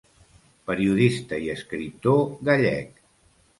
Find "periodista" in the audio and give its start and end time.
0.71-1.39